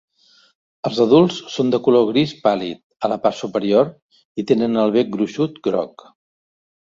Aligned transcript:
Els 0.89 0.99
adults 1.03 1.35
són 1.55 1.67
de 1.73 1.79
color 1.87 2.07
gris 2.07 2.31
pàl·lid 2.47 2.81
a 3.07 3.11
la 3.13 3.19
part 3.25 3.37
superior 3.41 3.93
i 4.41 4.47
tenen 4.53 4.79
el 4.85 4.95
bec 4.99 5.13
gruixut 5.17 5.61
groc. 5.69 6.05